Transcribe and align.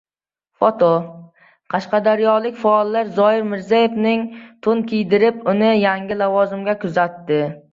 Foto: 0.61 0.87
Qashqadaryolik 1.73 2.57
faollar 2.63 3.11
Zoir 3.19 3.45
Mirzayevga 3.51 4.15
to‘n 4.69 4.83
kiydirib, 4.93 5.45
uni 5.55 5.71
yangi 5.83 6.19
lavozimga 6.25 6.77
kuzatdi 6.87 7.41